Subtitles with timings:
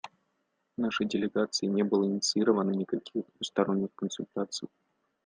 [0.77, 4.67] Нашей делегацией не было инициировано никаких двусторонних консультаций.